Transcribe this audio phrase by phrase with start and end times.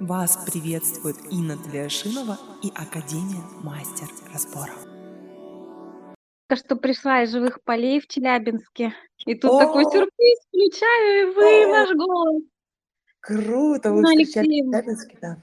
[0.00, 4.72] Вас приветствует Инна Тлешинова и Академия Мастер Разбора.
[6.46, 8.94] Только что пришла из живых полей в Челябинске.
[9.26, 9.58] И тут О!
[9.58, 11.68] такой сюрприз, включаю, и вы, О!
[11.68, 12.42] ваш голос.
[13.20, 13.90] Круто!
[13.92, 14.70] Вы Инна встречались в.
[14.70, 15.36] Челябинске, да?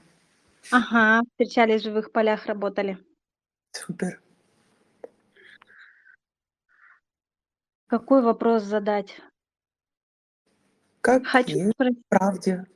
[0.72, 2.98] Ага, встречались в живых полях, работали.
[3.72, 4.20] Супер.
[7.88, 9.20] Какой вопрос задать?
[11.02, 11.98] Как Хочу спросить.
[12.08, 12.66] правде.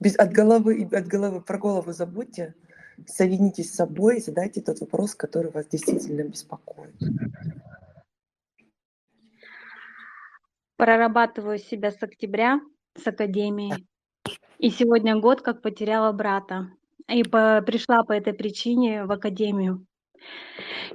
[0.00, 2.54] Без, от головы от головы про голову забудьте.
[3.06, 6.94] Соединитесь с собой и задайте тот вопрос, который вас действительно беспокоит.
[10.76, 12.60] Прорабатываю себя с октября,
[12.96, 13.86] с академией.
[14.58, 16.70] И сегодня год, как потеряла брата.
[17.08, 19.86] И по- пришла по этой причине в академию.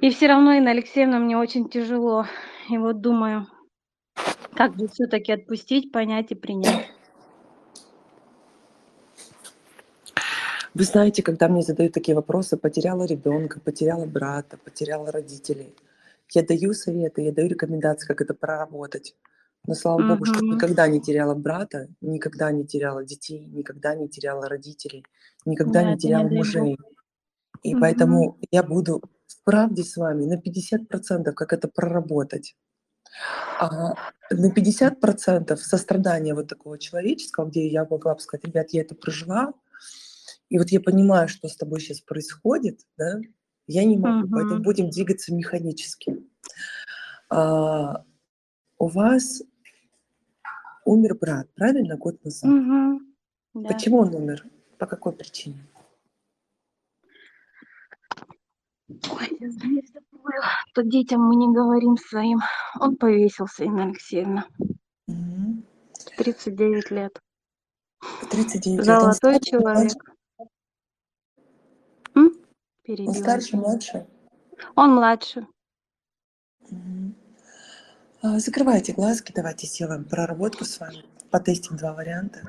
[0.02, 2.26] И все равно, Инна Алексеевна, мне очень тяжело.
[2.70, 3.48] И вот думаю,
[4.54, 6.95] как же все-таки отпустить, понять и принять.
[10.75, 15.73] Вы знаете, когда мне задают такие вопросы, потеряла ребенка, потеряла брата, потеряла родителей,
[16.34, 19.15] я даю советы, я даю рекомендации, как это проработать.
[19.65, 24.49] Но слава богу, что никогда не теряла брата, никогда не теряла детей, никогда не теряла
[24.49, 25.05] родителей,
[25.45, 26.77] никогда Да, не теряла мужей.
[27.63, 27.79] И Мгм.
[27.79, 32.57] поэтому я буду в правде с вами на 50%, как это проработать.
[33.60, 33.93] А
[34.29, 39.54] на 50% сострадания вот такого человеческого, где я могла бы сказать, ребят, я это прожила,
[40.49, 43.20] и вот я понимаю, что с тобой сейчас происходит, да,
[43.68, 44.63] я не могу, поэтому Мгм.
[44.63, 46.24] будем двигаться механически.
[47.29, 48.04] А,
[48.77, 49.41] у вас
[50.85, 52.51] умер брат, правильно, год назад?
[52.51, 53.16] Мгм.
[53.55, 53.70] Да.
[53.70, 54.46] Почему он умер?
[54.77, 55.66] По какой причине?
[58.88, 60.41] Ой, дверь закрою.
[60.73, 62.40] То детям мы не говорим своим.
[62.79, 64.46] Он повесился, Инна Алексеевна.
[65.07, 65.66] Мгм.
[66.18, 67.19] 39 лет.
[68.29, 68.79] 39 лет.
[68.79, 70.15] Он Золотой старше, человек.
[72.88, 72.91] М?
[72.91, 73.14] Он Перебила.
[73.14, 74.08] старше, младше?
[74.75, 75.47] Он младше.
[78.22, 81.03] А, Закрывайте глазки, давайте сделаем проработку с вами.
[81.29, 82.41] Потестим два варианта.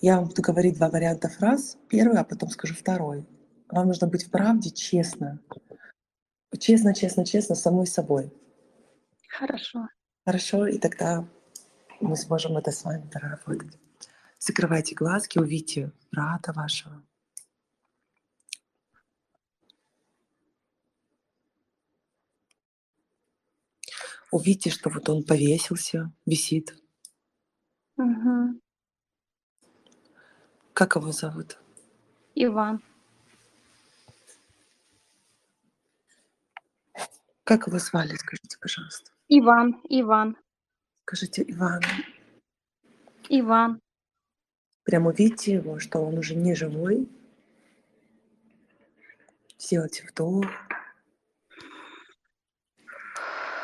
[0.00, 1.76] Я вам буду говорить два варианта фраз.
[1.88, 3.26] Первый, а потом скажу второй.
[3.68, 5.40] Вам нужно быть в правде честно.
[6.58, 8.32] Честно, честно, честно, самой собой.
[9.28, 9.88] Хорошо.
[10.24, 10.66] Хорошо?
[10.66, 11.26] И тогда
[12.00, 13.78] мы сможем это с вами проработать.
[14.40, 17.04] Закрывайте глазки, увидите брата вашего.
[24.30, 26.74] Увидите, что вот он повесился, висит.
[27.98, 28.62] Мгм.
[30.72, 31.58] Как его зовут?
[32.34, 32.82] Иван.
[37.44, 39.12] Как его звали, скажите, пожалуйста.
[39.28, 39.82] Иван.
[39.90, 40.38] Иван.
[41.02, 41.82] Скажите, Иван.
[43.28, 43.82] Иван.
[44.84, 47.08] Прям увидите его, что он уже не живой.
[49.58, 50.46] Сделайте вдох.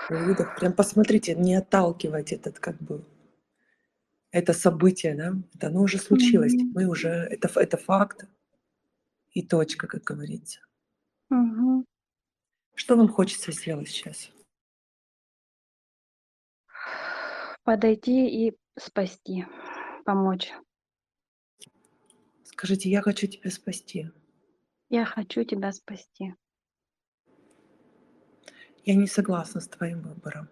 [0.09, 0.56] Выдох.
[0.56, 3.05] Прям посмотрите, не отталкивайте этот как бы
[4.31, 5.32] это событие, да?
[5.55, 6.53] Это оно уже случилось.
[6.53, 6.72] Мгм.
[6.75, 8.26] Мы уже это это факт
[9.32, 10.60] и точка, как говорится.
[11.31, 11.87] Мгм.
[12.75, 14.31] Что вам хочется сделать сейчас?
[17.65, 19.47] Подойти и спасти.
[20.05, 20.53] Помочь.
[22.56, 24.11] Скажите, я хочу тебя спасти.
[24.89, 26.34] Я хочу тебя спасти.
[28.87, 30.49] Я не согласна с твоим выбором.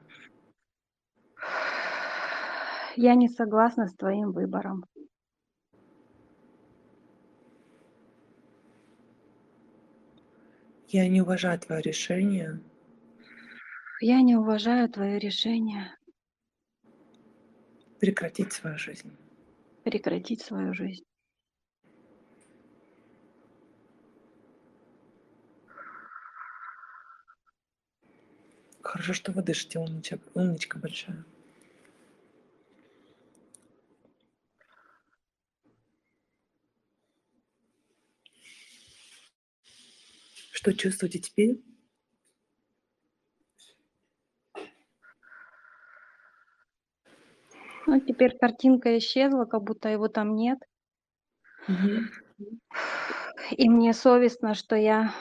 [2.96, 4.84] Я не согласна с твоим выбором.
[10.88, 12.60] Я не уважаю твое решение.
[14.02, 15.96] Я не уважаю твое решение
[17.98, 19.10] прекратить свою жизнь.
[19.84, 21.04] прекратить свою жизнь.
[29.04, 31.26] Хорошо, что вы дышите, умничка, умничка большая.
[40.52, 41.62] Что чувствуете теперь?
[47.86, 50.60] Ну, теперь картинка исчезла, как будто его там нет.
[51.68, 52.08] Мгм.
[53.50, 55.14] И мне совестно, что я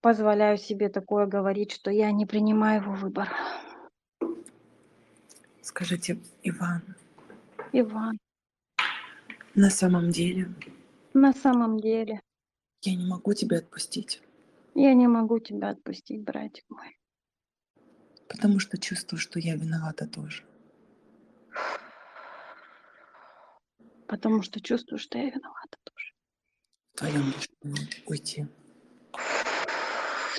[0.00, 3.28] позволяю себе такое говорить, что я не принимаю его выбор.
[5.62, 6.82] Скажите, Иван,
[7.72, 8.18] Иван,
[9.54, 10.48] на самом деле
[11.14, 12.20] на самом деле
[12.82, 14.22] я не могу тебя отпустить,
[14.74, 16.96] я не могу тебя отпустить, братик мой.
[18.28, 20.44] потому что чувствую, что я виновата тоже.
[24.08, 26.12] потому что чувствую, что я виновата тоже.
[26.94, 28.46] В твоем решении уйти.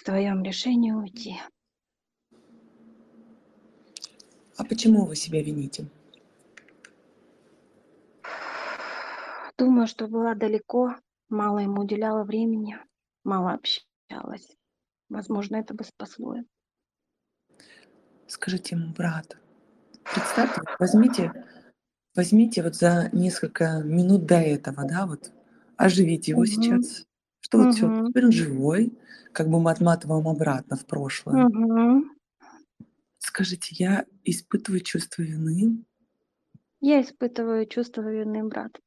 [0.10, 1.40] В твоем решении уйти.
[4.58, 5.86] А почему вы себя вините?
[9.56, 10.96] Думаю, что была далеко,
[11.30, 12.76] мало ему уделяла времени,
[13.24, 14.58] мало общалась.
[15.10, 16.38] Возможно, это бы спасло.
[18.26, 19.38] Скажите ему, брат,
[20.12, 21.46] представьте, возьмите,
[22.16, 25.32] возьмите вот за несколько минут до этого, да, вот
[25.78, 26.48] оживите его Мгм.
[26.48, 27.06] сейчас,
[27.50, 28.08] что вот все, Мгм.
[28.10, 28.94] теперь он живой,
[29.34, 31.46] как бы мы отматываем обратно в прошлое.
[31.46, 32.12] Мгм.
[33.18, 35.84] Скажите, я испытываю чувство вины,
[36.82, 38.80] Я испытываю чувство вины, брат.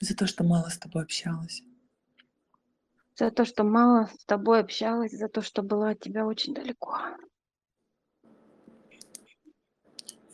[0.00, 1.62] за то, что мало с тобой общалась.
[3.18, 6.96] За то, что мало с тобой общалась, за то, что была от тебя очень далеко.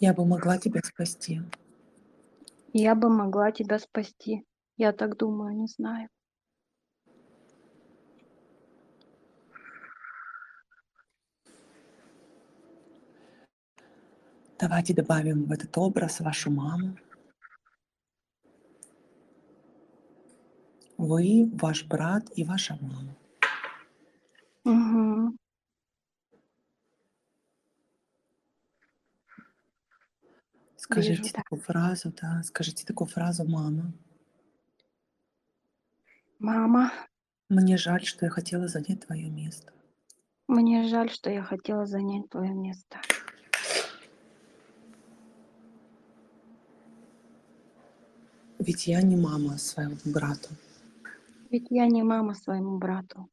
[0.01, 1.41] Я бы могла тебя спасти.
[2.75, 4.45] Я бы могла тебя спасти.
[4.77, 6.11] Я так думаю, не знаю.
[14.59, 16.99] Давайте добавим в этот образ вашу маму.
[21.09, 23.15] Вы, ваш брат и ваша мама.
[24.65, 25.37] Мгм.
[30.77, 31.43] Скажите Вижу, да.
[31.43, 33.93] такую фразу, да, скажите такую фразу, мама.
[36.39, 36.91] Мама,
[37.51, 39.73] Мне жаль, что я хотела занять твое место.
[40.49, 42.99] мне жаль, что я хотела занять твое место.
[48.59, 50.49] Ведь я не мама своему брату.
[51.55, 53.29] Ведь я не мама своему брату.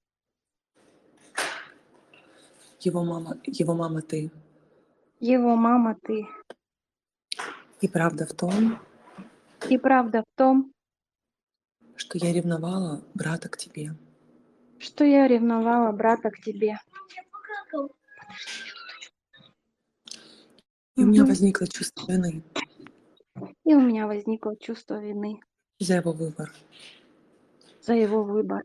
[2.80, 4.30] Его мама, его мама ты.
[5.20, 6.28] Его мама ты.
[7.82, 8.80] И правда в том,
[9.72, 10.72] И правда в том,
[11.96, 13.96] что я ревновала брата к тебе.
[14.78, 16.78] что я ревновала брата к тебе.
[20.96, 22.44] И у меня возникло чувство вины
[23.66, 25.42] И у меня возникло чувство вины
[25.80, 26.54] за его выбор.
[27.82, 28.64] За его выбор.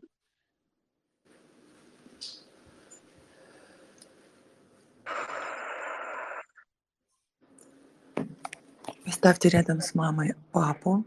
[9.05, 11.05] Поставьте рядом с мамой папу,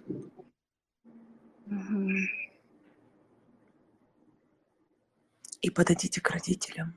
[5.60, 6.94] и подойдите к родителям.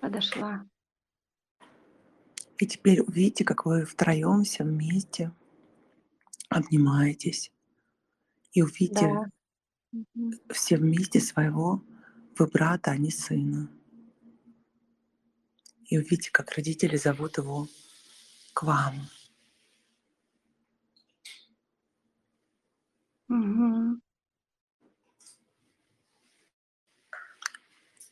[0.00, 0.66] Подошла.
[2.62, 5.32] И теперь увидите, как вы втроем все вместе
[6.48, 7.50] обнимаетесь.
[8.52, 9.28] И увидите
[9.90, 10.04] Да.
[10.54, 11.82] Все вместе своего
[12.38, 13.68] вы брата, а не сына.
[15.86, 17.66] И увидите, как родители зовут его
[18.54, 19.08] к вам.
[23.26, 24.00] Мгм.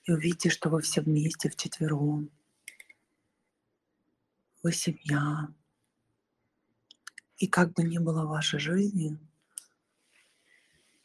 [0.03, 2.33] И увидите, что вы все вместе вчетвером.
[4.63, 5.49] Вы семья.
[7.39, 9.19] И как бы ни было вашей жизни,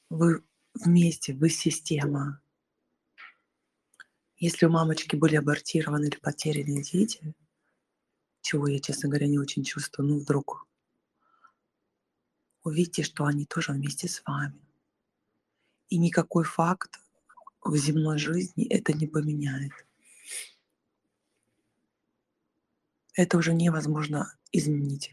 [0.09, 0.43] вы
[0.73, 2.41] вместе, вы система.
[4.37, 7.33] Если у мамочки были абортированы или потерянные дети,
[8.41, 10.67] чего я, честно говоря, не очень чувствую, ну вдруг,
[12.63, 14.59] увидите, что они тоже вместе с вами.
[15.87, 16.99] И никакой факт
[17.63, 19.71] в земной жизни это не поменяет.
[23.15, 25.11] Это уже невозможно изменить.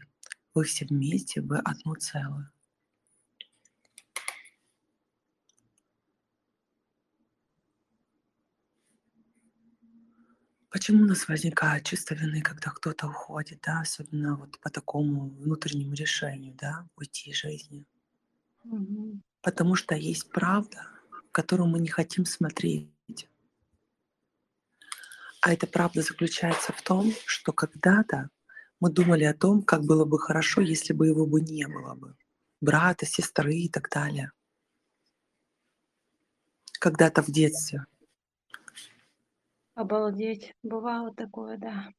[0.53, 2.51] Вы все вместе, вы одно целое.
[10.69, 15.93] Почему у нас возникает чувство вины, когда кто-то уходит, да, особенно вот по такому внутреннему
[15.93, 17.85] решению, да, уйти из жизни?
[18.63, 19.21] Мгм.
[19.41, 20.87] Потому что есть правда,
[21.31, 22.92] которую мы не хотим смотреть.
[25.43, 28.29] А эта правда заключается в том, что когда-то
[28.79, 32.15] мы думали о том, как было бы хорошо, если бы его бы не было бы.
[32.61, 34.31] Брата, сестры и так далее.
[36.79, 37.85] Когда-то в детстве.
[39.75, 40.55] Обалдеть.
[40.63, 41.89] Бывало такое, да.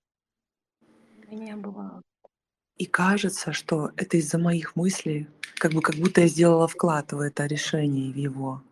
[1.29, 2.01] У меня бывало.
[2.79, 7.21] И кажется, что это из-за моих мыслей, как бы как будто я сделала вклад в
[7.21, 8.63] это решение, в его.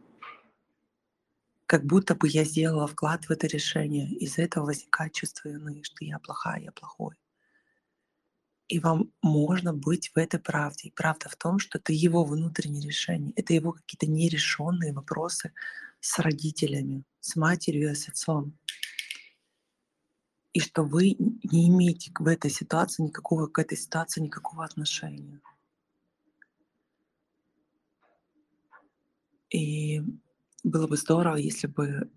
[1.73, 4.07] Как будто бы я сделала вклад в это решение.
[4.17, 7.17] Из-за этого возникает чувство вины, что я плохая, я плохой.
[8.69, 10.89] И вам можно быть в этой правде.
[10.89, 15.55] И правда в том, что это его внутреннее решение, это его какие-то нерешенные вопросы
[16.01, 18.53] с родителями, с матерью и с отцом.
[20.53, 25.41] И что вы не имеете в этой ситуации никакого к этой ситуации никакого отношения.
[29.49, 30.03] И
[30.73, 32.11] было бы здорово, если бы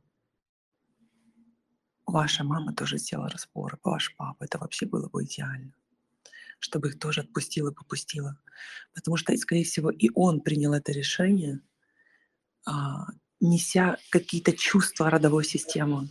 [2.07, 4.43] ваша мама тоже сделала разбор, ваш папа.
[4.45, 5.73] Это вообще было бы идеально.
[6.59, 8.39] Чтобы их тоже отпустила попустила.
[8.93, 11.59] Потому что, скорее всего, и он принял это решение,
[12.65, 13.07] а,
[13.41, 16.09] неся какие-то чувства родовой системы,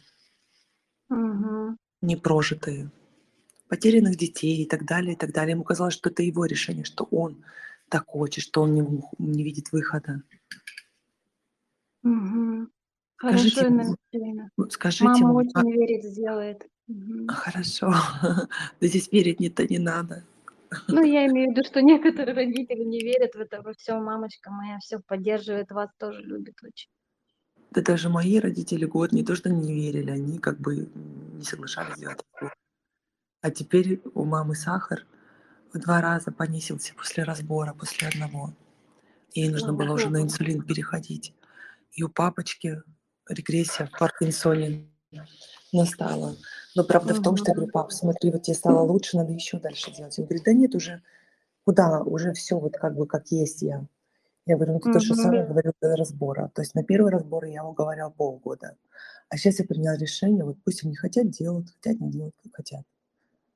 [1.09, 1.79] Мгм.
[2.03, 2.91] непрожитые,
[3.69, 5.53] потерянных детей и так далее, и так далее.
[5.53, 7.43] Ему казалось, что это его решение, что он
[7.89, 10.23] так хочет, что он не, не видит выхода.
[12.05, 12.71] Мгм.
[13.17, 16.67] Скажите, Хорошо, Инна скажите, Мама а- очень верит, сделает.
[16.87, 17.29] Мгм.
[17.29, 17.91] хорошо,
[18.81, 20.23] да здесь верить не-то не надо.
[20.89, 23.99] Ну, я имею в виду, что некоторые родители не верят в это во всё.
[24.01, 26.89] Мамочка моя всё поддерживает, вас тоже любит очень.
[27.71, 30.89] Да даже мои родители год не то что не верили, они как бы
[31.33, 32.19] не соглашались делать.
[33.41, 35.07] А теперь у мамы сахар
[35.73, 38.53] в 2 раза понизился после разбора, после одного.
[39.35, 41.35] Ей нужно было уже на инсулин переходить.
[41.95, 42.83] И у папочки
[43.29, 44.89] регрессия в Паркинсоне
[45.73, 46.37] настала.
[46.75, 47.71] Но правда в том, что я говорю.
[47.73, 50.19] "Пап, смотри, вот тебе стало лучше, надо еще дальше делать".
[50.19, 51.03] Он говорит: "Да нет, уже
[51.67, 53.87] куда, уже всё вот как бы как есть я".
[54.47, 56.51] Я говорю: "Ну ты то же самое говорил до разбора".
[56.55, 58.77] То есть на первый разбор я уговаривала полгода,
[59.31, 62.83] а щас я приняла решение, вот пусть они хотят делают, хотят не делают, как хотят.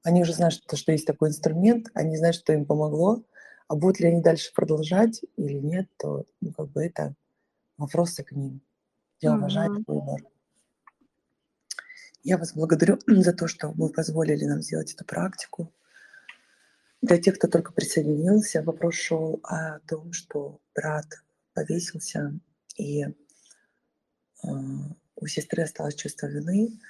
[0.05, 3.25] Они уже знают, что что есть такой инструмент, они знают, что им помогло,
[3.69, 7.15] а будут ли они дальше продолжать или нет, то, ну, как бы это
[7.79, 8.61] вопросы к ним.
[9.21, 9.85] Я уважаю Мгм.
[9.87, 10.21] выбор.
[12.23, 15.73] Я вас благодарю за то, что вы позволили нам сделать эту практику.
[17.01, 21.07] Для тех, кто только присоединился, вопрос шел о том, что брат
[21.55, 22.39] повесился,
[22.77, 24.49] и, а,
[25.15, 26.81] у сестры осталось чувство вины.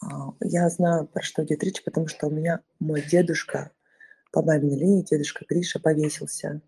[0.00, 3.72] А, я знаю, про что идет речь, потому что у меня мой дедушка
[4.30, 6.60] по маминой линии, дедушка Гриша, повесился.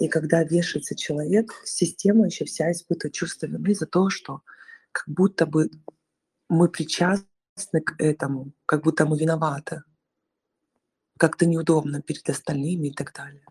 [0.00, 4.42] И когда вешается человек, система еще вся испытывает чувство вины за то, что
[4.92, 5.70] как будто бы
[6.48, 9.82] мы причастны к этому, как будто мы виноваты.
[11.18, 13.44] Как-то неудобно перед остальными и так далее.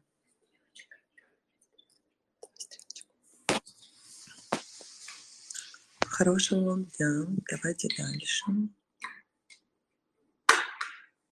[6.06, 7.25] Хорошего вам дня.
[7.51, 8.46] Давайте дальше.